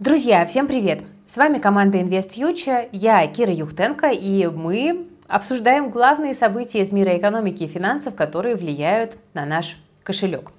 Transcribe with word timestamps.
Друзья, 0.00 0.46
всем 0.46 0.66
привет! 0.66 1.02
С 1.26 1.36
вами 1.36 1.58
команда 1.58 1.98
Invest 1.98 2.30
Future, 2.30 2.88
я 2.90 3.26
Кира 3.26 3.52
Юхтенко, 3.52 4.08
и 4.08 4.46
мы 4.46 5.06
обсуждаем 5.28 5.90
главные 5.90 6.32
события 6.32 6.80
из 6.80 6.90
мира 6.90 7.18
экономики 7.18 7.64
и 7.64 7.66
финансов, 7.66 8.14
которые 8.14 8.56
влияют 8.56 9.18
на 9.34 9.44
наш 9.44 9.76
кошелек. 10.02 10.52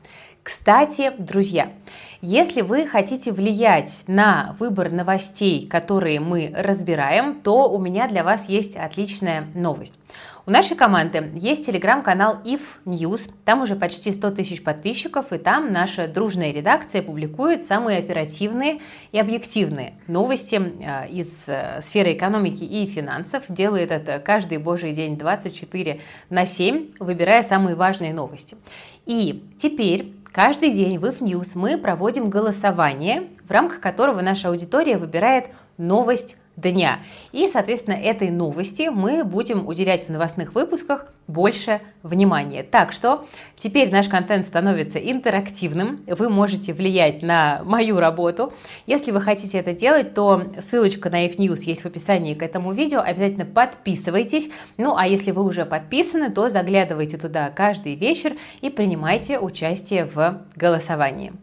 Кстати, 0.43 1.13
друзья, 1.19 1.71
если 2.19 2.61
вы 2.61 2.87
хотите 2.87 3.31
влиять 3.31 4.03
на 4.07 4.55
выбор 4.57 4.91
новостей, 4.91 5.67
которые 5.67 6.19
мы 6.19 6.51
разбираем, 6.55 7.41
то 7.41 7.69
у 7.69 7.79
меня 7.79 8.07
для 8.07 8.23
вас 8.23 8.49
есть 8.49 8.75
отличная 8.75 9.45
новость. 9.53 9.99
У 10.47 10.51
нашей 10.51 10.75
команды 10.75 11.31
есть 11.35 11.67
телеграм-канал 11.67 12.39
If 12.43 12.61
News, 12.85 13.29
там 13.45 13.61
уже 13.61 13.75
почти 13.75 14.11
100 14.11 14.31
тысяч 14.31 14.63
подписчиков, 14.63 15.31
и 15.31 15.37
там 15.37 15.71
наша 15.71 16.07
дружная 16.07 16.51
редакция 16.51 17.03
публикует 17.03 17.63
самые 17.63 17.99
оперативные 17.99 18.79
и 19.11 19.19
объективные 19.19 19.93
новости 20.07 20.55
э, 20.55 21.07
из 21.09 21.47
э, 21.47 21.79
сферы 21.81 22.13
экономики 22.13 22.63
и 22.63 22.87
финансов. 22.87 23.43
Делает 23.49 23.91
это 23.91 24.17
каждый 24.17 24.57
божий 24.57 24.93
день 24.93 25.15
24 25.15 26.01
на 26.31 26.47
7, 26.47 26.95
выбирая 26.99 27.43
самые 27.43 27.75
важные 27.75 28.11
новости. 28.11 28.57
И 29.05 29.43
теперь 29.59 30.11
Каждый 30.31 30.71
день 30.71 30.97
в 30.97 31.03
If 31.03 31.51
мы 31.55 31.77
проводим 31.77 32.29
голосование, 32.29 33.27
в 33.43 33.51
рамках 33.51 33.81
которого 33.81 34.21
наша 34.21 34.47
аудитория 34.47 34.97
выбирает 34.97 35.47
новость 35.77 36.37
дня. 36.55 36.99
И, 37.31 37.47
соответственно, 37.47 37.95
этой 37.95 38.29
новости 38.29 38.89
мы 38.89 39.23
будем 39.23 39.67
уделять 39.67 40.07
в 40.07 40.09
новостных 40.09 40.53
выпусках 40.53 41.07
больше 41.27 41.81
внимания. 42.03 42.63
Так 42.63 42.91
что 42.91 43.25
теперь 43.55 43.91
наш 43.91 44.09
контент 44.09 44.45
становится 44.45 44.99
интерактивным, 44.99 46.03
вы 46.07 46.29
можете 46.29 46.73
влиять 46.73 47.21
на 47.21 47.61
мою 47.63 47.99
работу. 47.99 48.53
Если 48.85 49.11
вы 49.11 49.21
хотите 49.21 49.59
это 49.59 49.73
делать, 49.73 50.13
то 50.13 50.41
ссылочка 50.59 51.09
на 51.09 51.25
F-News 51.25 51.61
есть 51.61 51.83
в 51.83 51.85
описании 51.85 52.33
к 52.33 52.43
этому 52.43 52.73
видео, 52.73 52.99
обязательно 52.99 53.45
подписывайтесь. 53.45 54.49
Ну 54.77 54.95
а 54.97 55.07
если 55.07 55.31
вы 55.31 55.43
уже 55.43 55.65
подписаны, 55.65 56.31
то 56.31 56.49
заглядывайте 56.49 57.17
туда 57.17 57.49
каждый 57.49 57.95
вечер 57.95 58.35
и 58.61 58.69
принимайте 58.69 59.39
участие 59.39 60.05
в 60.05 60.41
голосовании. 60.55 61.33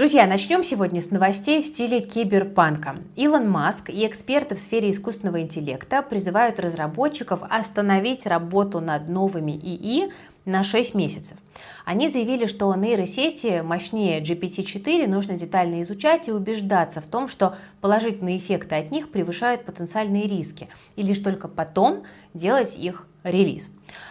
Друзья, 0.00 0.26
начнем 0.26 0.62
сегодня 0.62 1.02
с 1.02 1.10
новостей 1.10 1.62
в 1.62 1.66
стиле 1.66 2.00
киберпанка. 2.00 2.96
Илон 3.16 3.50
Маск 3.50 3.90
и 3.90 4.06
эксперты 4.06 4.54
в 4.54 4.58
сфере 4.58 4.90
искусственного 4.90 5.42
интеллекта 5.42 6.00
призывают 6.00 6.58
разработчиков 6.58 7.42
остановить 7.42 8.24
работу 8.24 8.80
над 8.80 9.10
новыми 9.10 9.52
ИИ 9.52 10.10
на 10.46 10.62
6 10.62 10.94
месяцев. 10.94 11.36
Они 11.84 12.08
заявили, 12.08 12.46
что 12.46 12.74
нейросети 12.74 13.60
мощнее 13.60 14.22
GPT-4 14.22 15.06
нужно 15.06 15.34
детально 15.34 15.82
изучать 15.82 16.30
и 16.30 16.32
убеждаться 16.32 17.02
в 17.02 17.06
том, 17.06 17.28
что 17.28 17.56
положительные 17.82 18.38
эффекты 18.38 18.76
от 18.76 18.90
них 18.90 19.10
превышают 19.10 19.66
потенциальные 19.66 20.26
риски, 20.26 20.68
и 20.96 21.02
лишь 21.02 21.18
только 21.18 21.46
потом 21.46 22.04
делать 22.32 22.74
их 22.74 23.06
релиз. 23.22 23.70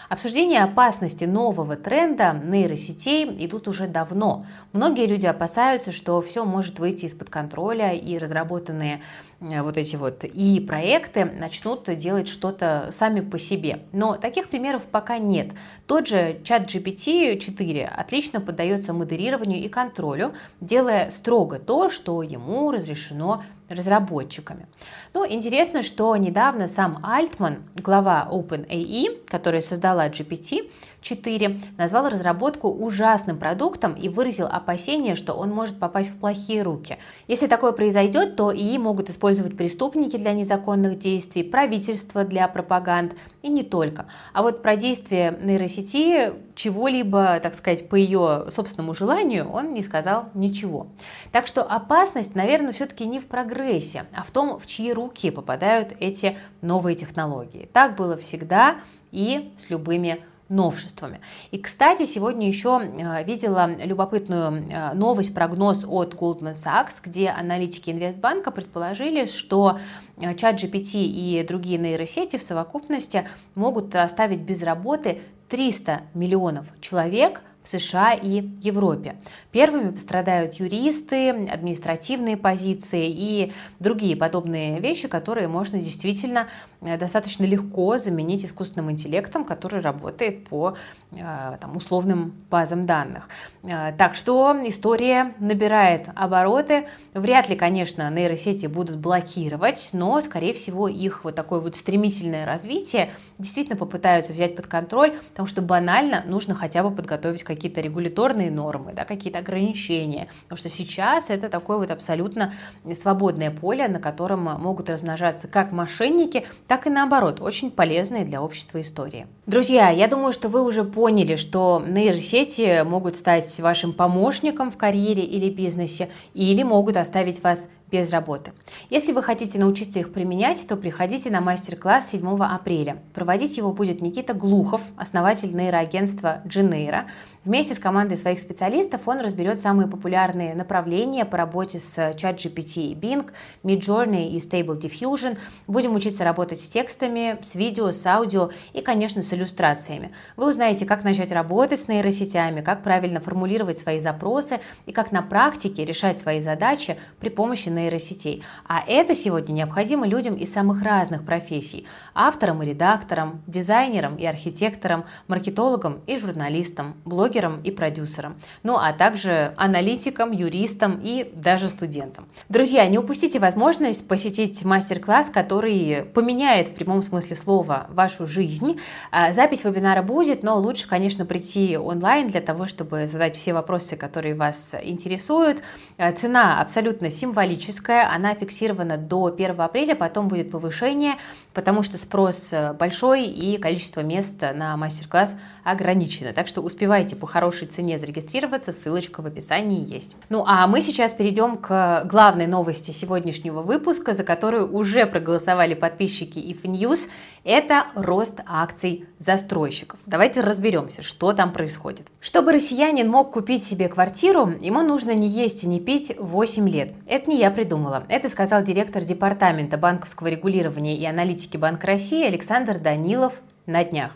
Обсуждение 0.10 0.64
опасности 0.64 1.26
нового 1.26 1.76
тренда 1.76 2.34
нейросетей 2.44 3.26
идут 3.46 3.68
уже 3.68 3.88
давно. 3.88 4.46
Многие 4.74 5.06
люди 5.06 5.28
опасаются, 5.28 5.92
что 5.92 6.20
все 6.22 6.46
может 6.46 6.80
выйти 6.80 7.06
из-под 7.06 7.30
контроля 7.30 7.94
и 7.94 8.18
разработанные 8.18 9.02
вот 9.40 9.78
эти 9.78 9.96
вот 9.96 10.24
и 10.24 10.60
проекты 10.60 11.26
начнут 11.26 11.84
делать 11.96 12.28
что-то 12.28 12.90
сами 12.92 13.22
по 13.22 13.38
себе. 13.38 13.80
Но 13.94 14.16
таких 14.16 14.50
примеров 14.50 14.86
пока 14.88 15.18
нет. 15.18 15.52
Тот 15.88 16.08
же 16.08 16.40
чат 16.44 16.64
GPT-4 16.64 17.86
отлично 17.86 18.42
поддается 18.42 18.94
модерированию 18.94 19.60
и 19.60 19.70
контролю, 19.70 20.34
делая 20.60 21.10
строго 21.12 21.60
то, 21.60 21.90
что 21.90 22.22
ему 22.22 22.72
разрешено 22.72 23.42
разработчиками. 23.70 24.68
Ну, 25.14 25.26
интересно, 25.30 25.82
что 25.82 26.16
недавно 26.16 26.68
сам 26.68 27.00
Альтман, 27.04 27.60
глава 27.76 28.28
OpenAI, 28.32 29.26
который 29.28 29.62
создала 29.62 30.08
GPT, 30.10 30.72
4 31.02 31.60
назвал 31.78 32.10
разработку 32.10 32.70
ужасным 32.70 33.38
продуктом 33.38 33.94
и 33.94 34.10
выразил 34.10 34.48
опасение, 34.48 35.16
что 35.16 35.34
он 35.34 35.52
может 35.52 35.80
попасть 35.80 36.10
в 36.10 36.20
плохие 36.20 36.64
руки. 36.64 36.98
Если 37.28 37.48
такое 37.48 37.72
произойдет, 37.72 38.36
то 38.36 38.52
ИИ 38.52 38.78
могут 38.78 39.10
использовать 39.10 39.29
преступники 39.58 40.18
для 40.18 40.34
незаконных 40.34 40.98
действий, 40.98 41.44
правительство 41.44 42.24
для 42.24 42.48
пропаганд 42.48 43.16
и 43.42 43.50
не 43.50 43.64
только. 43.64 44.08
А 44.34 44.42
вот 44.42 44.62
про 44.62 44.76
действие 44.76 45.38
нейросети 45.42 46.34
чего-либо, 46.56 47.40
так 47.42 47.54
сказать, 47.54 47.88
по 47.90 47.96
ее 47.96 48.46
собственному 48.50 48.94
желанию 48.94 49.50
он 49.50 49.74
не 49.74 49.82
сказал 49.82 50.30
ничего. 50.34 50.88
Так 51.32 51.48
что 51.48 51.64
опасность, 51.64 52.36
наверное, 52.36 52.74
все-таки 52.74 53.06
не 53.06 53.20
в 53.20 53.28
прогрессе, 53.28 54.06
а 54.16 54.24
в 54.24 54.32
том, 54.32 54.60
в 54.60 54.66
чьи 54.66 54.92
руки 54.92 55.32
попадают 55.32 55.94
эти 56.00 56.38
новые 56.62 56.96
технологии. 56.96 57.70
Так 57.72 57.96
было 57.96 58.18
всегда 58.18 58.80
и 59.12 59.52
с 59.58 59.70
любыми 59.70 60.24
новшествами. 60.50 61.22
И, 61.52 61.60
кстати, 61.60 62.06
сегодня 62.06 62.48
еще 62.48 62.82
э, 62.82 63.24
видела 63.24 63.70
любопытную 63.84 64.68
э, 64.70 64.94
новость, 64.94 65.34
прогноз 65.34 65.86
от 65.88 66.16
Goldman 66.16 66.54
Sachs, 66.54 67.00
где 67.04 67.30
аналитики 67.30 67.92
Инвестбанка 67.92 68.52
предположили, 68.52 69.28
что 69.28 69.80
э, 70.18 70.34
чат 70.34 70.56
GPT 70.56 71.04
и 71.04 71.46
другие 71.48 71.78
нейросети 71.78 72.38
в 72.38 72.44
совокупности 72.44 73.28
могут 73.54 73.96
оставить 73.96 74.42
без 74.42 74.64
работы 74.64 75.22
300 75.50 76.02
миллионов 76.16 76.68
человек 76.82 77.42
США 77.70 78.14
и 78.14 78.44
Европе. 78.62 79.16
Первыми 79.52 79.92
пострадают 79.92 80.54
юристы, 80.56 81.30
административные 81.30 82.38
позиции 82.38 83.10
и 83.10 83.54
другие 83.80 84.16
подобные 84.16 84.80
вещи, 84.80 85.08
которые 85.08 85.48
можно 85.48 85.80
действительно 85.80 86.48
э, 86.82 86.98
достаточно 86.98 87.46
легко 87.46 87.98
заменить 87.98 88.46
искусственным 88.46 88.92
интеллектом, 88.92 89.46
который 89.46 89.82
работает 89.82 90.48
по 90.48 90.76
э, 91.12 91.18
там, 91.62 91.76
условным 91.76 92.34
базам 92.50 92.86
данных. 92.86 93.30
Э, 93.64 93.94
так 93.98 94.16
что 94.16 94.56
история 94.66 95.34
набирает 95.40 96.10
обороты. 96.16 96.88
Вряд 97.14 97.50
ли, 97.50 97.56
конечно, 97.56 98.10
нейросети 98.10 98.66
будут 98.66 98.98
блокировать, 98.98 99.90
но, 99.94 100.20
скорее 100.22 100.54
всего, 100.54 100.88
их 100.88 101.24
вот 101.24 101.36
такое 101.36 101.60
вот 101.60 101.76
стремительное 101.76 102.46
развитие 102.46 103.12
действительно 103.38 103.78
попытаются 103.78 104.34
взять 104.34 104.56
под 104.56 104.68
контроль, 104.68 105.16
потому 105.32 105.48
что 105.48 105.62
банально 105.62 106.24
нужно 106.26 106.56
хотя 106.56 106.84
бы 106.84 106.92
подготовить 106.92 107.44
какие-то 107.44 107.59
регуляторные 107.68 108.52
нормы, 108.52 108.94
да, 108.94 109.06
какие-то 109.06 109.40
ограничения. 109.40 110.28
Потому 110.44 110.58
что 110.58 110.70
сейчас 110.70 111.30
это 111.30 111.50
такое 111.50 111.78
вот 111.78 111.92
абсолютно 111.92 112.54
свободное 112.94 113.52
поле, 113.52 113.88
на 113.88 114.00
котором 114.00 114.44
могут 114.44 114.90
размножаться 114.90 115.48
как 115.48 115.72
мошенники, 115.72 116.46
так 116.68 116.88
и 116.88 116.90
наоборот, 116.90 117.42
очень 117.42 117.72
полезные 117.72 118.26
для 118.26 118.42
общества 118.42 118.80
истории. 118.82 119.28
Друзья, 119.46 119.90
я 119.90 120.08
думаю, 120.08 120.32
что 120.32 120.50
вы 120.50 120.64
уже 120.64 120.84
поняли, 120.84 121.36
что 121.36 121.84
нейросети 121.86 122.84
могут 122.84 123.16
стать 123.16 123.60
вашим 123.60 123.94
помощником 123.94 124.72
в 124.72 124.78
карьере 124.78 125.24
или 125.24 125.50
бизнесе, 125.50 126.10
или 126.34 126.64
могут 126.64 126.98
оставить 126.98 127.44
вас 127.44 127.70
без 127.92 128.12
работы. 128.12 128.52
Если 128.90 129.12
вы 129.12 129.24
хотите 129.24 129.60
научиться 129.60 130.00
их 130.00 130.12
применять, 130.14 130.66
то 130.68 130.76
приходите 130.76 131.30
на 131.30 131.42
мастер-класс 131.42 132.12
7 132.12 132.38
апреля. 132.44 133.02
Проводить 133.14 133.58
его 133.58 133.72
будет 133.74 134.02
Никита 134.02 134.34
Глухов, 134.34 134.82
основатель 134.98 135.56
нейроагентства 135.56 136.42
Genera. 136.46 137.06
Вместе 137.44 137.74
с 137.74 137.80
командой 137.80 138.18
своих 138.18 138.40
специалистов 138.40 139.08
он 139.08 139.22
разберет 139.22 139.60
самые 139.60 139.88
популярные 139.88 140.54
направления 140.56 141.26
по 141.26 141.38
работе 141.38 141.80
с 141.80 141.98
ChatGPT 141.98 142.92
и 142.92 142.96
Bing, 142.96 143.30
Midjourney 143.64 144.30
и 144.30 144.38
Stable 144.38 144.80
Diffusion. 144.80 145.38
Будем 145.68 145.96
учиться 145.96 146.24
работать 146.24 146.62
с 146.62 146.68
текстами, 146.68 147.40
с 147.42 147.56
видео, 147.56 147.92
с 147.92 148.06
аудио 148.06 148.52
и, 148.74 148.82
конечно, 148.82 149.24
с 149.24 149.34
иллюстрациями. 149.34 150.12
Вы 150.36 150.50
узнаете, 150.50 150.86
как 150.86 151.04
начать 151.04 151.32
работать 151.32 151.80
с 151.80 151.88
нейросетями, 151.88 152.62
как 152.62 152.84
правильно 152.84 153.20
формулировать 153.20 153.80
свои 153.80 154.00
запросы 154.00 154.60
и 154.86 154.92
как 154.92 155.12
на 155.12 155.22
практике 155.22 155.86
решать 155.86 156.20
свои 156.20 156.42
задачи 156.42 156.98
при 157.20 157.30
помощи 157.30 157.70
нейросетей. 157.80 158.44
А 158.68 158.84
это 158.86 159.16
сегодня 159.16 159.54
необходимо 159.54 160.08
людям 160.08 160.36
из 160.36 160.52
самых 160.52 160.84
разных 160.84 161.26
профессий– 161.26 161.86
авторам 162.14 162.62
и 162.64 162.66
редакторам, 162.66 163.42
дизайнерам 163.48 164.16
и 164.16 164.26
архитекторам, 164.26 165.06
маркетологам 165.28 166.02
и 166.06 166.18
журналистам, 166.18 166.96
блогерам 167.06 167.62
и 167.62 167.72
продюсерам, 167.72 168.38
ну 168.64 168.76
а 168.76 168.94
также 168.94 169.54
аналитикам, 169.58 170.32
юристам 170.32 171.00
и 171.02 171.32
даже 171.34 171.70
студентам. 171.70 172.28
Друзья, 172.50 172.88
не 172.88 172.98
упустите 172.98 173.40
возможность 173.40 174.08
посетить 174.08 174.64
мастер-класс, 174.66 175.30
который 175.30 176.04
поменяет 176.14 176.70
в 176.70 176.74
прямом 176.74 177.02
смысле 177.02 177.36
слова 177.36 177.88
вашу 177.90 178.28
жизнь. 178.28 178.80
А, 179.12 179.34
запись 179.34 179.64
вебинара 179.64 180.02
будет, 180.02 180.44
но 180.44 180.58
лучше, 180.58 180.88
конечно, 180.88 181.26
прийти 181.26 181.78
онлайн 181.78 182.28
для 182.28 182.42
того, 182.42 182.66
чтобы 182.66 183.08
задать 183.08 183.36
все 183.36 183.54
вопросы, 183.54 183.96
которые 183.96 184.36
вас 184.36 184.76
интересуют. 184.82 185.64
А, 185.98 186.12
цена 186.12 186.62
абсолютно 186.62 187.10
символическая 187.10 187.69
динамическая, 187.70 188.10
она 188.12 188.34
фиксирована 188.34 188.98
до 188.98 189.28
1 189.28 189.62
апреля, 189.62 189.96
потом 189.96 190.28
будет 190.28 190.52
повышение, 190.52 191.14
потому 191.54 191.84
что 191.84 191.98
спрос 191.98 192.52
э, 192.52 192.74
большой 192.74 193.26
и 193.26 193.58
количество 193.58 194.02
мест 194.02 194.42
на 194.42 194.76
мастер-класс 194.78 195.38
ограничено. 195.64 196.34
Так 196.34 196.48
что 196.48 196.62
успевайте 196.62 197.16
по 197.16 197.28
хорошей 197.28 197.68
цене 197.68 197.98
зарегистрироваться, 197.98 198.72
ссылочка 198.72 199.22
в 199.22 199.26
описании 199.26 199.86
есть. 199.88 200.18
Ну 200.30 200.44
а 200.48 200.68
мы 200.68 200.82
сейчас 200.82 201.14
перейдем 201.14 201.58
к 201.58 202.04
главной 202.06 202.48
новости 202.48 202.92
сегодняшнего 202.92 203.62
выпуска, 203.62 204.14
за 204.14 204.24
которую 204.24 204.72
уже 204.72 205.06
проголосовали 205.06 205.74
подписчики 205.76 206.40
IF 206.40 206.64
News. 206.64 207.10
Это 207.44 207.88
рост 207.96 208.42
акций 208.46 209.06
застройщиков. 209.18 210.00
Давайте 210.06 210.42
разберемся, 210.42 211.02
что 211.02 211.34
там 211.34 211.54
происходит. 211.54 212.08
Чтобы 212.20 212.52
россиянин 212.52 213.10
мог 213.10 213.32
купить 213.32 213.64
себе 213.64 213.88
квартиру, 213.88 214.54
ему 214.60 214.82
нужно 214.82 215.14
не 215.16 215.28
есть 215.28 215.64
и 215.64 215.68
не 215.68 215.80
пить 215.80 216.14
8 216.18 216.70
лет. 216.70 216.94
Это 217.08 217.30
не 217.30 217.38
я 217.38 217.52
придумала. 217.52 218.04
Это 218.10 218.30
сказал 218.30 218.64
директор 218.64 219.04
департамента 219.04 219.78
банковского 219.78 220.28
регулирования 220.28 220.98
и 220.98 221.06
аналитики 221.06 221.58
Банка 221.58 221.88
России 221.88 222.26
Александр 222.26 222.78
Данилов 222.78 223.42
на 223.66 223.84
днях. 223.84 224.12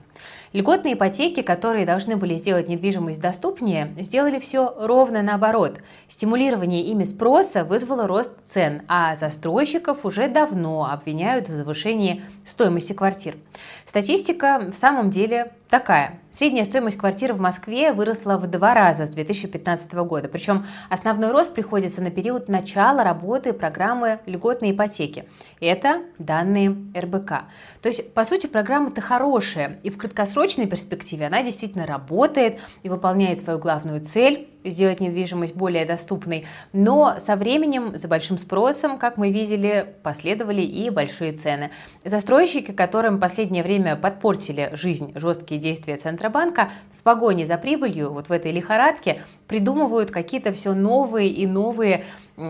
Льготные 0.53 0.93
ипотеки, 0.93 1.41
которые 1.41 1.83
должны 1.83 2.15
были 2.15 2.35
сделать 2.35 2.69
недвижимость 2.69 3.19
доступнее, 3.19 3.91
сделали 3.97 4.39
все 4.39 4.75
ровно 4.77 5.23
наоборот. 5.23 5.79
Стимулирование 6.07 6.83
ими 6.83 7.05
спроса 7.05 7.65
вызвало 7.65 8.07
рост 8.07 8.33
цен, 8.43 8.83
а 8.87 9.15
застройщиков 9.15 10.05
уже 10.05 10.27
давно 10.27 10.87
обвиняют 10.91 11.49
в 11.49 11.51
завышении 11.51 12.23
стоимости 12.45 12.93
квартир. 12.93 13.35
Статистика 13.85 14.61
в 14.71 14.75
самом 14.75 15.09
деле 15.09 15.53
такая. 15.69 16.19
Средняя 16.29 16.65
стоимость 16.65 16.97
квартиры 16.97 17.33
в 17.33 17.41
Москве 17.41 17.93
выросла 17.93 18.37
в 18.37 18.45
два 18.45 18.75
раза 18.75 19.07
с 19.07 19.09
2015 19.09 19.93
года. 19.93 20.27
Причем 20.27 20.67
основной 20.89 21.31
рост 21.31 21.53
приходится 21.53 21.99
на 22.01 22.11
период 22.11 22.47
начала 22.47 23.03
работы 23.03 23.53
программы 23.53 24.19
льготной 24.27 24.71
ипотеки. 24.71 25.25
Это 25.59 26.03
данные 26.19 26.75
РБК. 26.95 27.29
То 27.81 27.89
есть, 27.89 28.13
по 28.13 28.23
сути, 28.23 28.45
программа-то 28.45 29.01
хорошая. 29.01 29.79
И 29.81 29.89
в 29.89 29.97
краткосрочной 30.43 30.67
перспективе 30.67 31.27
она 31.27 31.41
действительно 31.41 31.85
работает 31.85 32.59
и 32.83 32.89
выполняет 32.89 33.39
свою 33.39 33.59
главную 33.59 34.01
цель 34.01 34.49
сделать 34.65 34.99
недвижимость 34.99 35.55
более 35.55 35.85
доступной. 35.85 36.45
Но 36.71 37.15
со 37.19 37.35
временем, 37.35 37.95
за 37.97 38.07
большим 38.07 38.37
спросом, 38.37 38.97
как 38.97 39.17
мы 39.17 39.31
видели, 39.31 39.95
последовали 40.03 40.61
и 40.61 40.89
большие 40.89 41.33
цены. 41.33 41.71
Застройщики, 42.05 42.71
которым 42.71 43.19
последнее 43.19 43.63
время 43.63 43.95
подпортили 43.95 44.69
жизнь 44.73 45.11
жесткие 45.15 45.59
действия 45.59 45.97
Центробанка, 45.97 46.71
в 46.97 47.03
погоне 47.03 47.45
за 47.45 47.57
прибылью, 47.57 48.11
вот 48.11 48.29
в 48.29 48.31
этой 48.31 48.51
лихорадке, 48.51 49.21
придумывают 49.47 50.11
какие-то 50.11 50.51
все 50.51 50.73
новые 50.73 51.29
и 51.29 51.45
новые 51.45 52.05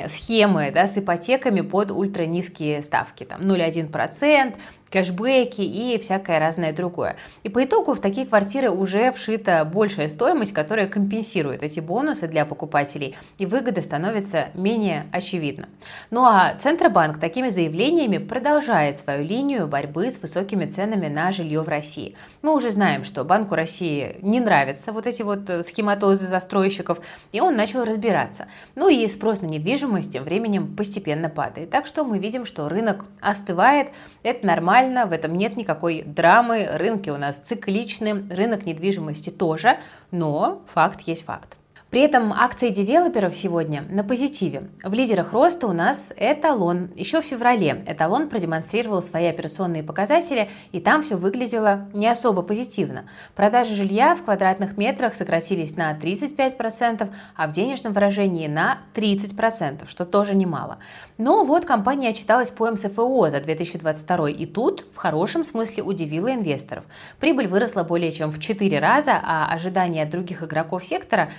схемы 0.08 0.72
да, 0.72 0.88
с 0.88 0.98
ипотеками 0.98 1.62
под 1.62 1.92
ультранизкие 1.92 2.82
ставки. 2.82 3.24
Там 3.24 3.42
0,1%, 3.42 4.56
кэшбэки 4.94 5.62
и 5.62 5.98
всякое 5.98 6.40
разное 6.40 6.72
другое. 6.72 7.16
И 7.42 7.50
по 7.50 7.64
итогу 7.64 7.96
в 7.96 8.00
такие 8.00 8.28
квартиры 8.28 8.70
уже 8.70 9.12
вшита 9.12 9.66
большая 9.66 10.08
стоимость, 10.08 10.54
которая 10.54 10.88
компенсирует 10.88 11.64
эти 11.64 11.80
бонусы 11.80 12.28
для 12.28 12.46
покупателей, 12.46 13.16
и 13.40 13.48
выгода 13.48 13.82
становится 13.82 14.50
менее 14.54 15.08
очевидна. 15.12 15.68
Ну 16.12 16.24
а 16.26 16.54
Центробанк 16.60 17.20
такими 17.20 17.50
заявлениями 17.50 18.20
продолжает 18.20 19.00
свою 19.00 19.26
линию 19.26 19.68
борьбы 19.68 20.12
с 20.12 20.22
высокими 20.22 20.66
ценами 20.66 21.08
на 21.08 21.32
жилье 21.32 21.62
в 21.62 21.70
России. 21.70 22.16
Мы 22.44 22.54
уже 22.54 22.70
знаем, 22.70 23.04
что 23.04 23.24
Банку 23.24 23.56
России 23.56 24.18
не 24.22 24.40
нравятся 24.40 24.92
вот 24.92 25.08
эти 25.08 25.24
вот 25.24 25.50
схематозы 25.66 26.28
застройщиков, 26.28 27.00
и 27.32 27.42
он 27.42 27.56
начал 27.56 27.84
разбираться. 27.84 28.46
Ну 28.76 28.90
и 28.90 29.08
спрос 29.08 29.42
на 29.42 29.48
недвижимость 29.48 30.14
тем 30.14 30.24
временем 30.24 30.76
постепенно 30.76 31.30
падает. 31.30 31.72
Так 31.72 31.88
что 31.88 32.04
мы 32.04 32.20
видим, 32.20 32.46
что 32.46 32.70
рынок 32.70 33.06
остывает, 33.22 33.88
это 34.22 34.46
нормально, 34.46 34.83
в 35.06 35.12
этом 35.12 35.38
нет 35.38 35.56
никакой 35.58 36.04
драмы, 36.04 36.68
рынки 36.72 37.10
у 37.10 37.18
нас 37.18 37.38
цикличны, 37.38 38.28
рынок 38.30 38.66
недвижимости 38.66 39.30
тоже, 39.30 39.80
но 40.12 40.64
факт 40.74 41.02
есть 41.02 41.26
факт. 41.26 41.58
При 41.94 42.02
этом 42.02 42.34
акции 42.34 42.70
девелоперов 42.70 43.38
сегодня 43.38 43.86
на 43.88 44.04
позитиве. 44.04 44.72
В 44.84 44.96
лидерах 44.96 45.32
роста 45.32 45.68
у 45.68 45.74
нас 45.74 46.12
эталон. 46.18 46.90
Еще 46.96 47.22
в 47.22 47.24
феврале 47.24 47.84
эталон 47.86 48.30
продемонстрировал 48.30 49.00
свои 49.04 49.28
операционные 49.28 49.84
показатели, 49.84 50.50
и 50.72 50.80
там 50.80 51.04
все 51.04 51.18
выглядело 51.18 51.88
не 51.94 52.08
особо 52.08 52.42
позитивно. 52.42 53.06
Продажи 53.36 53.76
жилья 53.76 54.16
в 54.16 54.24
квадратных 54.24 54.76
метрах 54.76 55.14
сократились 55.14 55.76
на 55.76 55.96
35%, 55.96 57.14
а 57.36 57.48
в 57.48 57.52
денежном 57.52 57.94
выражении 57.94 58.48
на 58.48 58.80
30%, 58.96 59.88
что 59.88 60.06
тоже 60.06 60.36
немало. 60.36 60.80
Но 61.20 61.44
вот 61.44 61.66
компания 61.66 62.10
отчиталась 62.10 62.50
по 62.50 62.72
МСФО 62.72 63.30
за 63.30 63.40
2022, 63.40 64.32
и 64.32 64.48
тут 64.48 64.88
в 64.94 64.98
хорошем 64.98 65.44
смысле 65.44 65.84
удивила 65.84 66.34
инвесторов. 66.34 66.86
Прибыль 67.20 67.46
выросла 67.46 67.84
более 67.84 68.12
чем 68.12 68.32
в 68.32 68.40
4 68.40 68.80
раза, 68.80 69.22
а 69.24 69.54
ожидания 69.54 70.08
других 70.08 70.42
игроков 70.42 70.84
сектора 70.84 71.30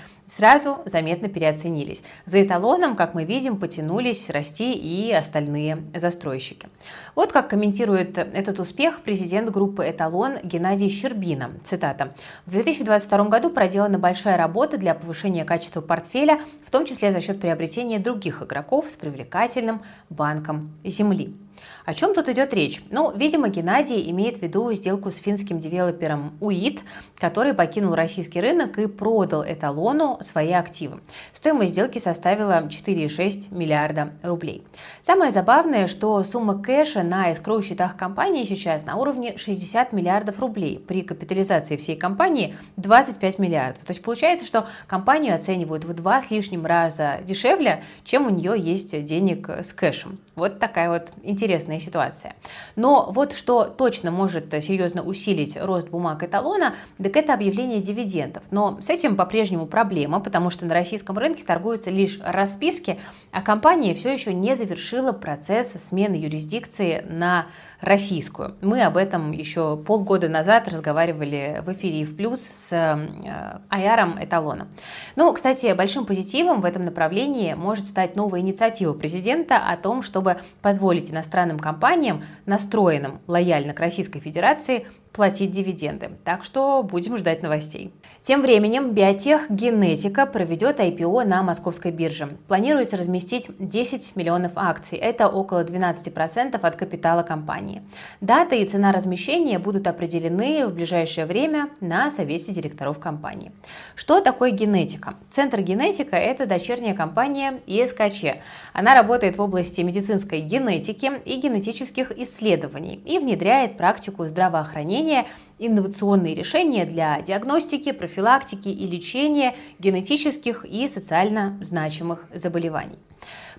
сразу 0.45 0.83
заметно 0.85 1.31
переоценились. 1.31 2.03
За 2.27 2.45
эталоном, 2.45 2.97
как 2.97 3.15
мы 3.15 3.25
видим, 3.25 3.57
потянулись 3.57 4.29
расти 4.29 4.75
и 4.75 5.11
остальные 5.11 5.79
застройщики. 5.95 6.69
Вот 7.15 7.33
как 7.33 7.49
комментирует 7.49 8.19
этот 8.19 8.61
успех 8.61 9.01
президент 9.01 9.49
группы 9.49 9.89
«Эталон» 9.89 10.35
Геннадий 10.43 10.91
Щербина. 10.91 11.51
Цитата. 11.63 12.13
«В 12.45 12.51
2022 12.51 13.25
году 13.31 13.49
проделана 13.49 13.99
большая 13.99 14.37
работа 14.37 14.77
для 14.77 14.95
повышения 14.95 15.47
качества 15.47 15.81
портфеля, 15.81 16.39
в 16.63 16.71
том 16.71 16.85
числе 16.85 17.11
за 17.11 17.23
счет 17.23 17.41
приобретения 17.41 17.99
других 17.99 18.43
игроков 18.43 18.91
с 18.91 18.97
привлекательным 18.97 19.81
банком 20.11 20.75
земли». 20.85 21.35
О 21.85 21.95
чем 21.95 22.15
тут 22.15 22.29
идет 22.29 22.55
речь? 22.55 22.83
Ну, 22.91 23.13
видимо, 23.15 23.49
Геннадий 23.49 24.11
имеет 24.11 24.39
в 24.39 24.43
виду 24.43 24.73
сделку 24.73 25.11
с 25.11 25.17
финским 25.17 25.59
девелопером 25.59 26.37
УИТ, 26.41 26.83
который 27.19 27.55
покинул 27.55 27.95
российский 27.95 28.41
рынок 28.41 28.79
и 28.79 28.87
продал 28.87 29.45
эталону 29.45 30.19
свои 30.21 30.53
активы. 30.53 31.01
Стоимость 31.33 31.73
сделки 31.73 31.99
составила 31.99 32.63
4,6 32.63 33.55
миллиарда 33.55 34.13
рублей. 34.23 34.65
Самое 35.01 35.31
забавное, 35.31 35.87
что 35.87 36.23
сумма 36.25 36.61
кэша 36.61 37.03
на 37.03 37.33
эскроу 37.33 37.63
счетах 37.63 37.97
компании 37.97 38.45
сейчас 38.45 38.87
на 38.87 38.97
уровне 38.97 39.37
60 39.37 39.93
миллиардов 39.93 40.41
рублей. 40.41 40.79
При 40.79 41.03
капитализации 41.03 41.77
всей 41.77 41.97
компании 41.97 42.55
25 42.77 43.39
миллиардов. 43.39 43.85
То 43.85 43.91
есть 43.91 44.03
получается, 44.03 44.47
что 44.47 44.67
компанию 44.87 45.35
оценивают 45.35 45.85
в 45.85 45.93
два 45.93 46.21
с 46.21 46.31
лишним 46.31 46.67
раза 46.67 47.21
дешевле, 47.25 47.85
чем 48.05 48.27
у 48.27 48.31
нее 48.31 48.55
есть 48.59 49.05
денег 49.05 49.49
с 49.49 49.73
кэшем. 49.73 50.19
Вот 50.35 50.59
такая 50.59 50.91
вот 50.91 51.11
интересная 51.23 51.44
интересная 51.45 51.79
ситуация. 51.79 52.35
Но 52.75 53.11
вот 53.13 53.35
что 53.35 53.65
точно 53.65 54.11
может 54.11 54.51
серьезно 54.63 55.03
усилить 55.03 55.59
рост 55.61 55.89
бумаг 55.89 56.23
эталона, 56.23 56.75
так 57.03 57.17
это 57.17 57.35
объявление 57.35 57.81
дивидендов. 57.81 58.45
Но 58.51 58.79
с 58.81 58.89
этим 58.89 59.15
по-прежнему 59.15 59.67
проблема, 59.67 60.21
потому 60.21 60.49
что 60.49 60.65
на 60.65 60.73
российском 60.73 61.19
рынке 61.19 61.45
торгуются 61.45 61.91
лишь 61.91 62.19
расписки, 62.23 62.99
а 63.31 63.43
компания 63.43 63.95
все 63.95 64.11
еще 64.11 64.33
не 64.33 64.57
завершила 64.57 65.13
процесс 65.13 65.73
смены 65.73 66.15
юрисдикции 66.15 67.05
на 67.09 67.47
российскую. 67.85 68.55
Мы 68.63 68.83
об 68.83 68.97
этом 68.97 69.33
еще 69.33 69.77
полгода 69.77 70.29
назад 70.29 70.69
разговаривали 70.69 71.63
в 71.65 71.73
эфире 71.73 72.05
в 72.05 72.17
плюс 72.17 72.41
с 72.41 72.73
э, 72.73 73.61
Аяром 73.69 74.23
Эталоном. 74.23 74.69
Ну, 75.17 75.33
кстати, 75.33 75.73
большим 75.75 76.07
позитивом 76.07 76.61
в 76.61 76.65
этом 76.65 76.85
направлении 76.85 77.55
может 77.55 77.87
стать 77.87 78.17
новая 78.17 78.41
инициатива 78.41 78.95
президента 78.95 79.59
о 79.59 79.77
том, 79.77 80.03
чтобы 80.03 80.39
позволить 80.63 81.11
иностранным 81.11 81.59
компаниям, 81.59 82.25
настроенным 82.47 83.21
лояльно 83.27 83.75
к 83.75 83.81
Российской 83.81 84.21
Федерации, 84.21 84.87
платить 85.15 85.53
дивиденды. 85.53 86.11
Так 86.25 86.43
что 86.43 86.83
будем 86.83 87.17
ждать 87.17 87.43
новостей. 87.43 87.95
Тем 88.21 88.43
временем 88.43 88.91
биотех 88.91 89.49
Генетика 89.49 90.27
проведет 90.27 90.81
IPO 90.81 91.25
на 91.25 91.43
московской 91.43 91.93
бирже. 91.93 92.37
Планируется 92.49 92.97
разместить 92.97 93.49
10 93.59 94.17
миллионов 94.17 94.53
акций. 94.57 94.99
Это 94.99 95.29
около 95.29 95.63
12% 95.63 96.59
от 96.61 96.77
капитала 96.77 97.23
компании. 97.23 97.83
Дата 98.21 98.57
и 98.57 98.65
цена 98.67 98.91
размещения 98.91 99.61
будут 99.61 99.87
определены 99.87 100.67
в 100.67 100.75
ближайшее 100.75 101.27
время 101.27 101.69
на 101.81 102.11
совете 102.11 102.53
директоров 102.53 102.99
компании. 102.99 103.53
Что 103.95 104.21
такое 104.21 104.51
генетика? 104.51 105.15
Центр 105.31 105.61
генетика– 105.61 106.17
это 106.31 106.47
дочерняя 106.47 106.95
компания 106.95 107.61
ИСКЧ. 107.67 108.41
Она 108.73 108.95
работает 108.95 109.37
в 109.37 109.43
области 109.43 109.83
медицинской 109.83 110.41
генетики 110.41 111.13
и 111.25 111.37
генетических 111.37 112.11
исследований 112.19 113.01
и 113.05 113.19
внедряет 113.21 113.77
практику 113.77 114.27
здравоохранения 114.27 115.04
применения 115.05 115.27
инновационные 115.59 116.35
решения 116.35 116.85
для 116.85 117.21
диагностики, 117.21 117.93
профилактики 117.93 118.69
и 118.69 118.87
лечения 118.87 119.55
генетических 119.79 120.65
и 120.65 120.89
социально 120.89 121.59
значимых 121.63 122.27
заболеваний. 122.35 122.99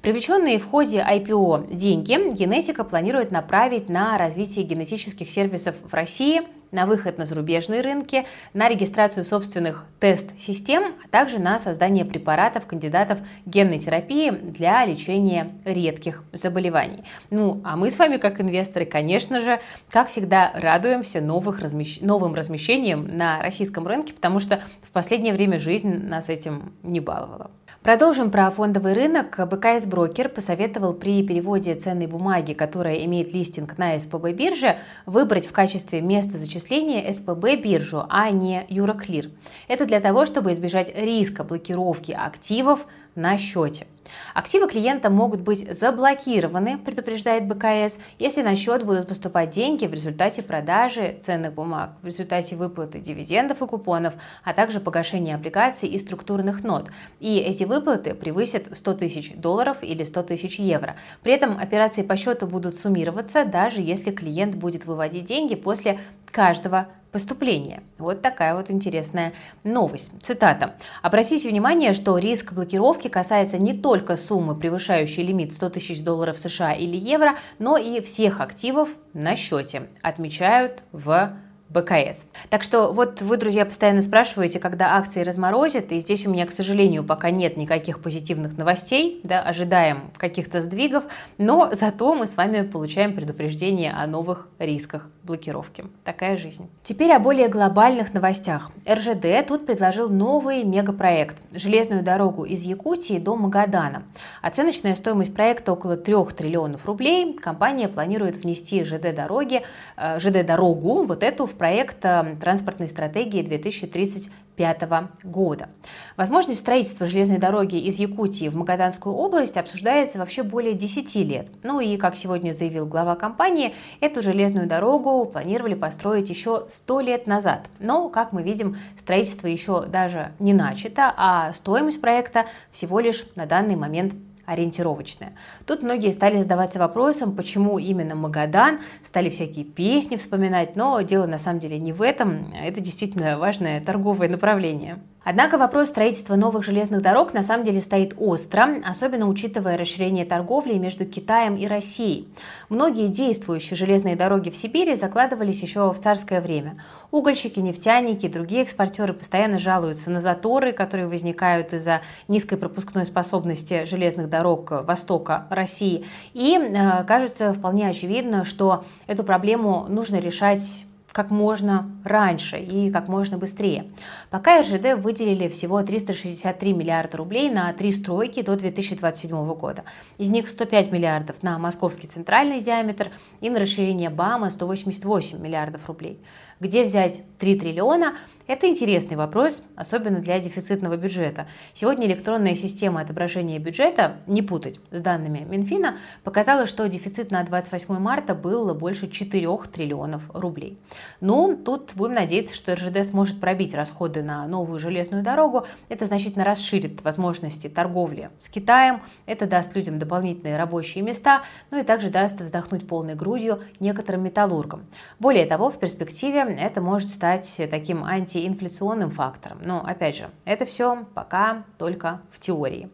Привлеченные 0.02 0.60
в 0.60 0.66
ходе 0.66 1.00
IPO 1.00 1.74
деньги 1.74 2.14
генетика 2.34 2.84
планирует 2.84 3.32
направить 3.32 3.90
на 3.90 4.18
развитие 4.18 4.66
генетических 4.66 5.30
сервисов 5.30 5.76
в 5.84 5.94
России, 5.94 6.42
на 6.76 6.86
выход 6.86 7.18
на 7.18 7.26
зарубежные 7.26 7.82
рынки, 7.82 8.26
на 8.54 8.70
регистрацию 8.70 9.24
собственных 9.24 9.86
тест-систем, 10.00 10.94
а 11.04 11.08
также 11.08 11.40
на 11.40 11.58
создание 11.58 12.06
препаратов 12.06 12.68
кандидатов 12.68 13.20
генной 13.46 13.80
терапии 13.80 14.30
для 14.30 14.86
лечения 14.86 15.52
редких 15.64 16.24
заболеваний. 16.34 17.04
Ну, 17.32 17.62
а 17.64 17.76
мы 17.78 17.90
с 17.90 17.98
вами, 17.98 18.18
как 18.18 18.40
инвесторы, 18.42 18.86
конечно 18.86 19.40
же, 19.40 19.60
как 19.90 20.10
всегда, 20.10 20.52
радуемся 20.54 21.22
новых 21.22 21.62
размещ... 21.62 22.02
новым 22.02 22.36
размещениям 22.36 23.08
на 23.08 23.42
российском 23.42 23.88
рынке, 23.88 24.14
потому 24.14 24.40
что 24.40 24.62
в 24.82 24.92
последнее 24.92 25.34
время 25.34 25.58
жизнь 25.58 26.06
нас 26.06 26.30
этим 26.30 26.74
не 26.84 27.00
баловала. 27.00 27.50
Продолжим 27.86 28.32
про 28.32 28.50
фондовый 28.50 28.94
рынок. 28.94 29.38
БКС 29.48 29.86
Брокер 29.86 30.28
посоветовал 30.28 30.94
при 30.94 31.22
переводе 31.22 31.76
ценной 31.76 32.08
бумаги, 32.08 32.54
которая 32.54 32.96
имеет 33.06 33.32
листинг 33.32 33.78
на 33.78 34.00
СПБ 34.00 34.32
бирже, 34.32 34.80
выбрать 35.06 35.46
в 35.46 35.52
качестве 35.52 36.02
места 36.02 36.40
зачисления 36.40 37.14
СПБ 37.14 37.62
биржу, 37.64 38.08
а 38.10 38.32
не 38.32 38.66
Юроклир. 38.70 39.30
Это 39.68 39.86
для 39.86 40.00
того, 40.00 40.26
чтобы 40.26 40.54
избежать 40.54 40.98
риска 40.98 41.44
блокировки 41.44 42.12
активов 42.12 42.88
на 43.14 43.38
счете. 43.38 43.86
Активы 44.34 44.68
клиента 44.68 45.10
могут 45.10 45.42
быть 45.42 45.74
заблокированы, 45.74 46.78
предупреждает 46.78 47.48
БКС, 47.48 47.98
если 48.20 48.42
на 48.42 48.56
счет 48.56 48.84
будут 48.84 49.08
поступать 49.08 49.50
деньги 49.50 49.86
в 49.86 49.94
результате 49.94 50.42
продажи 50.44 51.18
ценных 51.22 51.54
бумаг, 51.54 51.92
в 52.02 52.06
результате 52.06 52.56
выплаты 52.56 53.00
дивидендов 53.00 53.62
и 53.62 53.68
купонов, 53.68 54.16
а 54.44 54.54
также 54.54 54.80
погашения 54.80 55.36
облигаций 55.36 55.90
и 55.90 55.98
структурных 56.00 56.64
нот. 56.64 56.90
И 57.20 57.38
эти 57.38 57.64
выплаты 57.64 58.14
превысят 58.14 58.68
100 58.72 58.94
тысяч 58.94 59.34
долларов 59.36 59.78
или 59.82 60.04
100 60.04 60.24
тысяч 60.24 60.60
евро. 60.60 60.96
При 61.24 61.34
этом 61.34 61.58
операции 61.58 62.02
по 62.04 62.16
счету 62.16 62.48
будут 62.48 62.76
суммироваться, 62.76 63.46
даже 63.46 63.82
если 63.82 64.12
клиент 64.12 64.56
будет 64.56 64.86
выводить 64.86 65.26
деньги 65.26 65.56
после 65.56 66.00
каждого 66.32 66.88
поступления. 67.16 67.82
Вот 67.98 68.22
такая 68.22 68.54
вот 68.56 68.70
интересная 68.70 69.32
новость. 69.64 70.12
Цитата. 70.22 70.76
Обратите 71.02 71.48
внимание, 71.48 71.94
что 71.94 72.18
риск 72.18 72.52
блокировки 72.52 73.08
касается 73.08 73.58
не 73.58 73.72
только 73.72 74.18
суммы, 74.18 74.54
превышающей 74.54 75.24
лимит 75.24 75.54
100 75.54 75.70
тысяч 75.70 76.04
долларов 76.04 76.38
США 76.38 76.74
или 76.74 76.98
евро, 76.98 77.38
но 77.58 77.78
и 77.78 78.02
всех 78.02 78.42
активов 78.42 78.90
на 79.14 79.38
счете, 79.38 79.88
отмечают 80.02 80.84
в 80.92 81.32
БКС. 81.70 82.28
Так 82.50 82.64
что 82.64 82.92
вот 82.92 83.22
вы, 83.22 83.38
друзья, 83.38 83.66
постоянно 83.66 84.02
спрашиваете, 84.02 84.60
когда 84.60 84.98
акции 84.98 85.24
разморозят, 85.24 85.94
и 85.94 86.00
здесь 86.00 86.28
у 86.28 86.32
меня, 86.32 86.46
к 86.46 86.52
сожалению, 86.52 87.06
пока 87.06 87.30
нет 87.30 87.56
никаких 87.56 88.02
позитивных 88.02 88.58
новостей, 88.58 89.22
да, 89.24 89.42
ожидаем 89.42 90.12
каких-то 90.18 90.62
сдвигов, 90.62 91.06
но 91.38 91.70
зато 91.72 92.14
мы 92.14 92.28
с 92.28 92.36
вами 92.36 92.64
получаем 92.64 93.16
предупреждение 93.16 93.94
о 93.94 94.06
новых 94.06 94.50
рисках 94.60 95.08
блокировки. 95.26 95.86
Такая 96.04 96.38
жизнь. 96.38 96.70
Теперь 96.84 97.12
о 97.12 97.20
более 97.20 97.48
глобальных 97.48 98.14
новостях. 98.14 98.72
РЖД 98.88 99.48
тут 99.48 99.66
предложил 99.66 100.10
новый 100.10 100.64
мегапроект– 100.64 101.38
железную 101.52 102.04
дорогу 102.04 102.46
из 102.46 102.64
Якутии 102.64 103.18
до 103.18 103.36
Магадана. 103.36 104.04
Оценочная 104.42 104.96
стоимость 104.96 105.34
проекта 105.34 105.74
около 105.74 105.98
3 105.98 106.16
триллионов 106.36 106.86
рублей. 106.86 107.34
Компания 107.34 107.88
планирует 107.88 108.36
внести 108.36 108.84
ЖД-дороги, 108.84 109.64
э, 109.98 110.20
ЖД-дорогу, 110.20 111.04
вот 111.04 111.24
эту 111.24 111.46
в 111.46 111.56
проект 111.56 112.04
э, 112.06 112.36
транспортной 112.40 112.88
стратегии 112.88 113.42
2030 113.42 114.32
2025 114.56 115.10
года. 115.24 115.70
Возможность 116.18 116.60
строительства 116.60 117.06
железной 117.06 117.38
дороги 117.38 117.78
из 117.78 118.00
Якутии 118.00 118.50
в 118.50 118.58
Магаданскую 118.58 119.16
область 119.16 119.58
обсуждается 119.58 120.20
вообще 120.20 120.44
более 120.44 120.74
10 120.74 121.16
лет. 121.28 121.48
Ну 121.64 121.80
и, 121.80 121.98
как 121.98 122.16
сегодня 122.16 122.54
заявил 122.54 122.86
глава 122.86 123.16
компании, 123.16 123.74
эту 124.00 124.22
железную 124.22 124.68
дорогу 124.68 125.26
планировали 125.26 125.76
построить 125.76 126.30
еще 126.30 126.66
100 126.68 127.00
лет 127.02 127.28
назад. 127.28 127.70
Но, 127.80 128.10
как 128.10 128.32
мы 128.32 128.44
видим, 128.44 128.78
строительство 128.98 129.48
еще 129.48 129.86
даже 129.86 130.32
не 130.40 130.54
начато, 130.54 131.14
а 131.16 131.54
стоимость 131.54 132.02
проекта 132.02 132.46
всего 132.72 133.00
лишь 133.00 133.26
на 133.36 133.46
данный 133.46 133.76
момент 133.76 134.14
ориентировочная. 134.46 135.34
Тут 135.66 135.84
многие 135.84 136.12
стали 136.12 136.38
задаваться 136.38 136.80
вопросом, 136.80 137.36
почему 137.36 137.80
именно 137.80 138.16
Магадан, 138.16 138.80
стали 139.04 139.30
всякие 139.30 139.66
песни 139.66 140.16
вспоминать, 140.16 140.76
но 140.76 141.02
дело 141.02 141.26
на 141.26 141.38
самом 141.38 141.60
деле 141.60 141.80
не 141.80 141.94
в 141.94 142.02
этом, 142.02 142.52
это 142.54 142.80
действительно 142.80 143.38
важное 143.38 143.84
торговое 143.84 144.30
направление. 144.30 145.00
Однако 145.26 145.58
вопрос 145.58 145.88
строительства 145.88 146.36
новых 146.36 146.64
железных 146.64 147.02
дорог 147.02 147.34
на 147.34 147.42
самом 147.42 147.64
деле 147.66 147.82
стоит 147.82 148.14
остро, 148.16 148.76
особенно 148.86 149.28
учитывая 149.28 149.76
расширение 149.76 150.24
торговли 150.24 150.76
между 150.76 151.04
Китаем 151.04 151.56
и 151.56 151.66
Россией. 151.66 152.28
Многие 152.70 153.08
действующие 153.08 153.76
железные 153.76 154.16
дороги 154.16 154.52
в 154.52 154.56
Сибири 154.56 154.94
закладывались 154.94 155.64
еще 155.64 155.92
в 155.92 156.00
царское 156.00 156.42
время. 156.42 156.80
Угольщики, 157.10 157.60
нефтяники 157.60 158.28
и 158.28 158.30
другие 158.30 158.62
экспортеры 158.62 159.14
постоянно 159.14 159.58
жалуются 159.58 160.12
на 160.12 160.20
заторы, 160.20 160.74
которые 160.74 161.08
возникают 161.08 161.74
из-за 161.74 162.02
низкой 162.28 162.58
пропускной 162.58 163.08
способности 163.08 163.84
железных 163.84 164.30
дорог 164.30 164.70
востока 164.86 165.48
России. 165.50 166.06
И 166.36 166.56
э, 166.56 167.04
кажется 167.06 167.52
вполне 167.52 167.90
очевидно, 167.90 168.46
что 168.46 168.84
эту 169.08 169.24
проблему 169.24 169.88
нужно 169.90 170.18
решать 170.18 170.86
как 171.16 171.32
можно 171.32 171.90
раньше 172.04 172.58
и 172.60 172.92
как 172.92 173.08
можно 173.08 173.38
быстрее. 173.38 173.90
Пока 174.30 174.60
РЖД 174.60 174.96
выделили 174.98 175.48
всего 175.48 175.82
363 175.82 176.74
миллиарда 176.74 177.16
рублей 177.16 177.50
на 177.50 177.72
три 177.72 177.94
стройки 177.94 178.42
до 178.42 178.58
2027 178.58 179.54
года. 179.54 179.86
Из 180.18 180.30
них 180.30 180.50
105 180.50 180.92
миллиардов 180.92 181.42
на 181.42 181.58
московский 181.58 182.08
центральный 182.08 182.60
диаметр 182.60 183.12
и 183.40 183.50
на 183.50 183.62
расширение 183.62 184.10
БАМа 184.10 184.50
188 184.50 185.40
миллиардов 185.40 185.88
рублей. 185.88 186.20
Где 186.60 186.86
взять 186.86 187.22
3 187.40 187.60
триллиона? 187.60 188.16
Это 188.48 188.68
интересный 188.68 189.18
вопрос, 189.18 189.64
особенно 189.76 190.20
для 190.20 190.40
дефицитного 190.40 190.98
бюджета. 190.98 191.48
Сегодня 191.74 192.06
электронная 192.06 192.54
система 192.54 193.02
отображения 193.02 193.58
бюджета, 193.58 194.18
не 194.28 194.44
путать 194.44 194.80
с 194.92 195.02
данными 195.02 195.48
Минфина, 195.50 195.98
показала, 196.24 196.68
что 196.68 196.88
дефицит 196.88 197.32
на 197.32 197.44
28 197.44 197.98
марта 197.98 198.36
был 198.36 198.72
больше 198.76 199.10
4 199.10 199.50
триллионов 199.74 200.30
рублей. 200.32 200.78
Ну, 201.22 201.58
тут 201.58 201.94
будем 201.96 202.14
надеяться, 202.14 202.56
что 202.56 202.76
РЖД 202.76 203.04
сможет 203.08 203.42
пробить 203.42 203.74
расходы 203.74 204.22
на 204.22 204.46
новую 204.46 204.78
железную 204.78 205.24
дорогу. 205.24 205.66
Это 205.90 206.06
значительно 206.06 206.46
расширит 206.46 207.02
возможности 207.04 207.68
торговли 207.68 208.30
с 208.38 208.48
Китаем, 208.48 209.02
это 209.26 209.48
даст 209.48 209.76
людям 209.76 209.98
дополнительные 209.98 210.56
рабочие 210.56 211.04
места, 211.04 211.42
ну 211.72 211.80
и 211.80 211.84
также 211.84 212.12
даст 212.12 212.40
вздохнуть 212.42 212.88
полной 212.88 213.16
грудью 213.16 213.60
некоторым 213.80 214.24
металлургам. 214.24 214.86
Более 215.18 215.48
того, 215.48 215.70
в 215.72 215.80
перспективе 215.80 216.45
это 216.50 216.82
может 216.82 217.10
стать 217.10 217.62
таким 217.70 218.04
антиинфляционным 218.04 219.10
фактором. 219.10 219.60
Но, 219.64 219.84
опять 219.86 220.18
же, 220.18 220.30
это 220.46 220.66
все 220.66 221.06
пока 221.14 221.64
только 221.78 222.22
в 222.32 222.40
теории. 222.40 222.90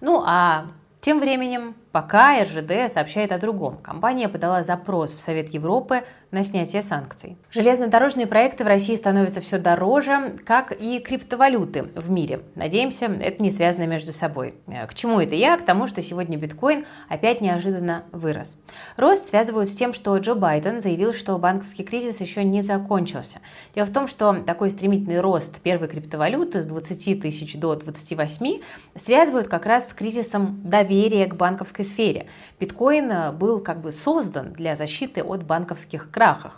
Ну 0.00 0.22
а 0.26 0.66
тем 1.00 1.20
временем 1.20 1.74
Пока 1.94 2.42
РЖД 2.42 2.92
сообщает 2.92 3.30
о 3.30 3.38
другом. 3.38 3.78
Компания 3.78 4.28
подала 4.28 4.64
запрос 4.64 5.14
в 5.14 5.20
Совет 5.20 5.50
Европы 5.50 6.02
на 6.32 6.42
снятие 6.42 6.82
санкций. 6.82 7.38
Железнодорожные 7.52 8.26
проекты 8.26 8.64
в 8.64 8.66
России 8.66 8.96
становятся 8.96 9.40
все 9.40 9.58
дороже, 9.58 10.34
как 10.44 10.72
и 10.72 10.98
криптовалюты 10.98 11.84
в 11.94 12.10
мире. 12.10 12.40
Надеемся, 12.56 13.06
это 13.06 13.40
не 13.40 13.52
связано 13.52 13.86
между 13.86 14.12
собой. 14.12 14.56
Э, 14.66 14.88
к 14.88 14.94
чему 14.94 15.20
это 15.20 15.36
я? 15.36 15.56
К 15.56 15.62
тому, 15.62 15.86
что 15.86 16.02
сегодня 16.02 16.36
биткоин 16.36 16.84
опять 17.08 17.40
неожиданно 17.40 18.02
вырос. 18.10 18.58
Рост 18.96 19.26
связывают 19.26 19.68
с 19.68 19.76
тем, 19.76 19.92
что 19.92 20.16
Джо 20.18 20.34
Байден 20.34 20.80
заявил, 20.80 21.12
что 21.12 21.38
банковский 21.38 21.84
кризис 21.84 22.20
еще 22.20 22.42
не 22.42 22.62
закончился. 22.62 23.38
Дело 23.72 23.86
в 23.86 23.92
том, 23.92 24.08
что 24.08 24.42
такой 24.42 24.70
стремительный 24.70 25.20
рост 25.20 25.60
первой 25.60 25.86
криптовалюты 25.86 26.60
с 26.60 26.64
20 26.64 27.22
тысяч 27.22 27.54
до 27.54 27.76
28 27.76 28.60
связывают 28.96 29.46
как 29.46 29.64
раз 29.64 29.90
с 29.90 29.94
кризисом 29.94 30.60
доверия 30.64 31.26
к 31.26 31.36
банковской 31.36 31.83
банковской 31.84 31.94
сфере. 31.94 32.26
Биткоин 32.58 33.10
э, 33.10 33.32
был 33.32 33.60
как 33.60 33.80
бы 33.80 33.92
создан 33.92 34.52
для 34.52 34.74
защиты 34.74 35.22
от 35.22 35.44
банковских 35.44 36.10
крахов. 36.10 36.52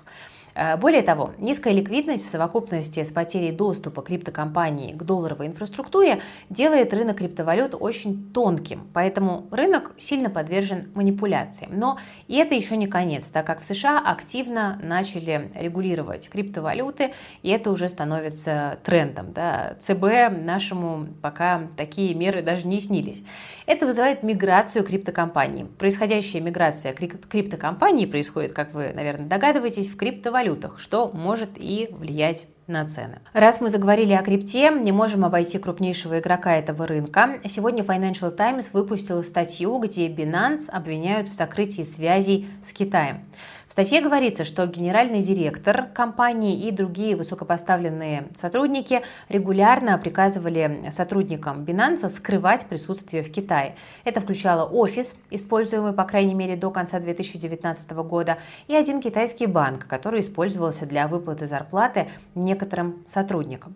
Э, 0.56 0.76
более 0.78 1.02
того, 1.02 1.32
низкая 1.38 1.74
ликвидность 1.74 2.24
в 2.24 2.28
совокупности 2.28 3.04
с 3.04 3.12
потерей 3.12 3.52
доступа 3.52 4.00
криптокомпании 4.00 4.94
к 4.94 5.02
долларовой 5.02 5.48
инфраструктуре 5.48 6.20
делает 6.48 6.94
рынок 6.94 7.18
криптовалют 7.18 7.76
очень 7.78 8.32
тонким, 8.32 8.88
поэтому 8.94 9.46
рынок 9.50 9.92
сильно 9.98 10.30
подвержен 10.30 10.88
манипуляциям. 10.94 11.72
Но 11.78 11.98
и 12.26 12.36
это 12.36 12.54
еще 12.54 12.76
не 12.76 12.86
конец, 12.86 13.30
так 13.30 13.46
как 13.46 13.60
в 13.60 13.64
США 13.64 13.98
активно 13.98 14.78
начали 14.82 15.50
регулировать 15.54 16.30
криптовалюты, 16.30 17.12
и 17.42 17.50
это 17.50 17.70
уже 17.70 17.88
становится 17.88 18.78
трендом. 18.82 19.32
Да. 19.32 19.76
ЦБ 19.78 20.30
нашему 20.30 21.06
пока 21.20 21.68
такие 21.76 22.14
меры 22.14 22.40
даже 22.40 22.66
не 22.66 22.80
снились. 22.80 23.22
Это 23.66 23.84
вызывает 23.84 24.22
миграцию 24.22 24.84
криптокомпаний. 24.84 25.66
Происходящая 25.78 26.40
миграция 26.40 26.94
криптокомпаний 26.94 28.06
происходит, 28.06 28.52
как 28.52 28.72
вы, 28.72 28.92
наверное, 28.94 29.26
догадываетесь, 29.26 29.88
в 29.88 29.96
криптовалютах 29.96 30.45
валютах, 30.46 30.78
что 30.78 31.10
может 31.12 31.50
и 31.56 31.88
влиять 31.90 32.46
на 32.66 32.84
цены. 32.84 33.20
Раз 33.32 33.60
мы 33.60 33.68
заговорили 33.68 34.12
о 34.12 34.22
крипте, 34.22 34.70
не 34.70 34.92
можем 34.92 35.24
обойти 35.24 35.58
крупнейшего 35.58 36.18
игрока 36.18 36.56
этого 36.56 36.86
рынка. 36.86 37.38
Сегодня 37.44 37.84
Financial 37.84 38.30
Times 38.30 38.70
выпустила 38.72 39.22
статью, 39.22 39.78
где 39.78 40.08
Binance 40.08 40.68
обвиняют 40.68 41.28
в 41.28 41.34
сокрытии 41.34 41.82
связей 41.82 42.48
с 42.62 42.72
Китаем. 42.72 43.24
В 43.66 43.72
статье 43.72 44.00
говорится, 44.00 44.44
что 44.44 44.64
генеральный 44.66 45.22
директор 45.22 45.88
компании 45.92 46.56
и 46.56 46.70
другие 46.70 47.16
высокопоставленные 47.16 48.28
сотрудники 48.34 49.02
регулярно 49.28 49.98
приказывали 49.98 50.84
сотрудникам 50.92 51.64
Binance 51.64 52.08
скрывать 52.08 52.66
присутствие 52.66 53.24
в 53.24 53.30
Китае. 53.30 53.74
Это 54.04 54.20
включало 54.20 54.68
офис, 54.68 55.16
используемый, 55.30 55.92
по 55.92 56.04
крайней 56.04 56.34
мере, 56.34 56.54
до 56.54 56.70
конца 56.70 57.00
2019 57.00 57.90
года, 58.04 58.38
и 58.68 58.74
один 58.74 59.00
китайский 59.00 59.46
банк, 59.46 59.88
который 59.88 60.20
использовался 60.20 60.86
для 60.86 61.08
выплаты 61.08 61.46
зарплаты 61.46 62.06
некоторым 62.36 63.02
сотрудникам. 63.04 63.74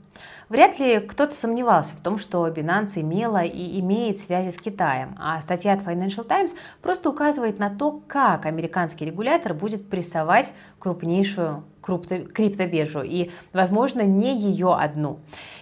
Вряд 0.50 0.80
ли 0.80 0.98
кто-то 0.98 1.32
сомневался 1.32 1.96
в 1.96 2.00
том, 2.00 2.18
что 2.18 2.48
Binance 2.48 3.00
имела 3.00 3.44
и 3.44 3.78
имеет 3.78 4.18
связи 4.18 4.50
с 4.50 4.58
Китаем, 4.60 5.14
а 5.16 5.40
статья 5.40 5.74
от 5.74 5.82
Financial 5.82 6.24
Times 6.24 6.56
просто 6.82 7.08
указывает 7.08 7.60
на 7.60 7.70
то, 7.70 8.02
как 8.08 8.46
американский 8.46 9.04
регулятор 9.04 9.54
будет 9.54 9.88
прессовать 9.88 10.52
крупнейшую 10.80 11.62
криптобиржу 11.80 13.02
и, 13.02 13.30
возможно, 13.52 14.02
не 14.02 14.36
ее 14.36 14.74
одну. 14.74 15.18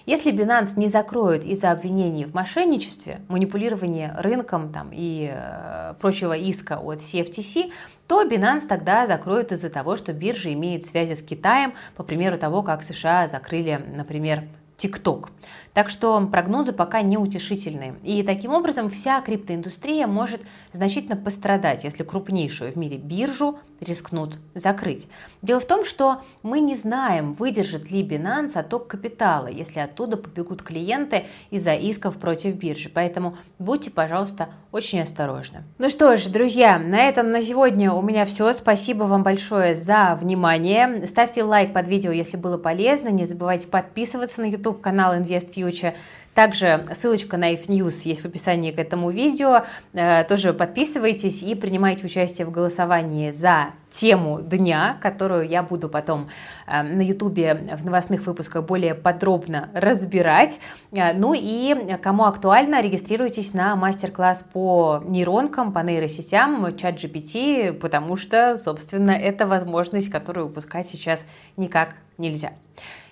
Если 0.06 0.32
Binance 0.32 0.78
не 0.78 0.88
закроют 0.88 1.44
из-за 1.44 1.70
обвинений 1.70 2.24
в 2.24 2.34
мошенничестве, 2.34 3.20
манипулировании 3.28 4.10
рынком 4.16 4.70
там, 4.70 4.90
и 4.92 5.30
э, 5.32 5.94
прочего 6.00 6.36
иска 6.36 6.78
от 6.78 6.98
CFTC, 6.98 7.70
то 8.06 8.24
Binance 8.24 8.66
тогда 8.66 9.06
закроют 9.06 9.52
из-за 9.52 9.68
того, 9.68 9.96
что 9.96 10.12
биржа 10.12 10.52
имеет 10.52 10.86
связи 10.86 11.14
с 11.14 11.22
Китаем, 11.22 11.74
по 11.94 12.04
примеру 12.04 12.38
того, 12.38 12.62
как 12.62 12.82
США 12.82 13.28
закрыли, 13.28 13.80
например, 13.94 14.44
TikTok. 14.78 15.28
Так 15.74 15.90
что 15.90 16.24
прогнозы 16.26 16.72
пока 16.72 17.02
неутешительные. 17.02 17.96
И 18.02 18.22
таким 18.22 18.52
образом 18.52 18.88
вся 18.88 19.20
криптоиндустрия 19.20 20.06
может 20.06 20.40
значительно 20.72 21.16
пострадать, 21.16 21.84
если 21.84 22.04
крупнейшую 22.04 22.72
в 22.72 22.76
мире 22.76 22.96
биржу 22.96 23.58
рискнут 23.80 24.38
закрыть. 24.54 25.08
Дело 25.42 25.60
в 25.60 25.66
том, 25.66 25.84
что 25.84 26.07
мы 26.42 26.60
не 26.60 26.76
знаем, 26.76 27.32
выдержит 27.32 27.90
ли 27.90 28.06
Binance 28.06 28.58
отток 28.58 28.86
капитала, 28.86 29.46
если 29.46 29.80
оттуда 29.80 30.16
побегут 30.16 30.62
клиенты 30.62 31.24
из-за 31.50 31.74
исков 31.74 32.16
против 32.18 32.54
биржи. 32.54 32.90
Поэтому 32.92 33.36
будьте, 33.58 33.90
пожалуйста, 33.90 34.48
очень 34.72 35.00
осторожны. 35.00 35.64
Ну 35.78 35.88
что 35.88 36.16
ж, 36.16 36.26
друзья, 36.26 36.78
на 36.78 37.08
этом 37.08 37.28
на 37.28 37.42
сегодня 37.42 37.92
у 37.92 38.02
меня 38.02 38.24
все. 38.24 38.52
Спасибо 38.52 39.04
вам 39.04 39.22
большое 39.22 39.74
за 39.74 40.18
внимание. 40.20 41.06
Ставьте 41.06 41.42
лайк 41.42 41.72
под 41.72 41.88
видео, 41.88 42.12
если 42.12 42.36
было 42.36 42.58
полезно. 42.58 43.08
Не 43.08 43.26
забывайте 43.26 43.68
подписываться 43.68 44.40
на 44.42 44.46
YouTube 44.46 44.80
канал 44.80 45.14
Invest 45.14 45.54
Future. 45.54 45.94
Также 46.38 46.86
ссылочка 46.94 47.36
на 47.36 47.52
If 47.52 47.66
News 47.66 48.02
есть 48.04 48.20
в 48.20 48.24
описании 48.24 48.70
к 48.70 48.78
этому 48.78 49.10
видео. 49.10 49.64
Э, 49.92 50.22
тоже 50.22 50.52
подписывайтесь 50.52 51.42
и 51.42 51.56
принимайте 51.56 52.06
участие 52.06 52.46
в 52.46 52.52
голосовании 52.52 53.32
за 53.32 53.70
тему 53.90 54.40
дня, 54.40 54.98
которую 55.02 55.48
я 55.48 55.64
буду 55.64 55.88
потом 55.88 56.28
э, 56.68 56.82
на 56.84 57.00
ютубе 57.00 57.76
в 57.76 57.84
новостных 57.84 58.24
выпусках 58.24 58.64
более 58.64 58.94
подробно 58.94 59.68
разбирать. 59.74 60.60
Э, 60.92 61.12
ну 61.12 61.34
и 61.36 61.96
кому 62.00 62.22
актуально, 62.22 62.82
регистрируйтесь 62.82 63.52
на 63.52 63.74
мастер-класс 63.74 64.44
по 64.44 65.02
нейронкам, 65.04 65.72
по 65.72 65.80
нейросетям, 65.80 66.76
чат 66.76 67.02
GPT, 67.02 67.72
потому 67.72 68.14
что, 68.14 68.58
собственно, 68.58 69.10
это 69.10 69.48
возможность, 69.48 70.08
которую 70.08 70.46
упускать 70.46 70.86
сейчас 70.86 71.26
никак 71.56 71.96
нельзя. 72.16 72.52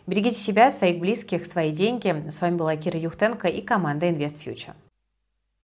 Берегите 0.06 0.36
себя, 0.36 0.70
своих 0.70 1.00
близких, 1.00 1.44
свои 1.44 1.72
деньги. 1.72 2.30
С 2.30 2.40
вами 2.40 2.56
была 2.56 2.76
Кира 2.76 2.98
Юхтенко 2.98 3.48
и 3.48 3.60
команда 3.60 4.06
Invest 4.06 4.44
Future. 4.44 4.74